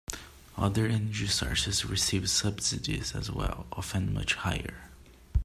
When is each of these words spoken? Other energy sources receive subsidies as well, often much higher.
Other 0.57 0.87
energy 0.87 1.27
sources 1.27 1.85
receive 1.85 2.27
subsidies 2.27 3.13
as 3.13 3.29
well, 3.29 3.67
often 3.71 4.11
much 4.11 4.33
higher. 4.33 4.89